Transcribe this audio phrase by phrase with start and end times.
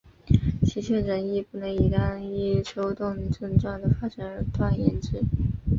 [0.65, 5.21] 其确诊亦不能以单一抽动症状的发生而断言之。